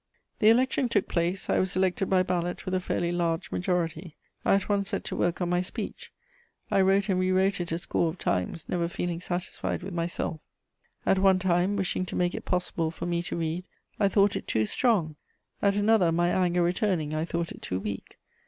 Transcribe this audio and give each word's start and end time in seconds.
The 0.39 0.49
election 0.49 0.89
took 0.89 1.07
place; 1.07 1.47
I 1.47 1.59
was 1.59 1.75
elected 1.75 2.09
by 2.09 2.23
ballot 2.23 2.65
with 2.65 2.73
a 2.73 2.79
fairly 2.79 3.11
large 3.11 3.51
majority. 3.51 4.17
I 4.43 4.55
at 4.55 4.67
once 4.67 4.89
set 4.89 5.03
to 5.03 5.15
work 5.15 5.41
on 5.41 5.49
my 5.49 5.61
speech; 5.61 6.11
I 6.71 6.81
wrote 6.81 7.07
and 7.07 7.19
rewrote 7.19 7.61
it 7.61 7.71
a 7.71 7.77
score 7.77 8.09
of 8.09 8.17
times, 8.17 8.65
never 8.67 8.87
feeling 8.87 9.21
satisfied 9.21 9.83
with 9.83 9.93
myself: 9.93 10.39
at 11.05 11.19
one 11.19 11.37
time, 11.37 11.75
wishing 11.75 12.07
to 12.07 12.15
make 12.15 12.33
it 12.33 12.45
possible 12.45 12.89
for 12.89 13.05
me 13.05 13.21
to 13.21 13.37
read, 13.37 13.63
I 13.99 14.07
thought 14.09 14.35
it 14.35 14.47
too 14.47 14.65
strong; 14.65 15.17
at 15.61 15.75
another, 15.75 16.11
my 16.11 16.29
anger 16.29 16.63
returning, 16.63 17.13
I 17.13 17.23
thought 17.23 17.51
it 17.51 17.61
too 17.61 17.79
weak. 17.79 18.17